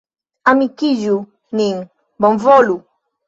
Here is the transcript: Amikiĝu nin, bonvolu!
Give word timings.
Amikiĝu 0.51 1.17
nin, 1.59 1.83
bonvolu! 2.25 2.81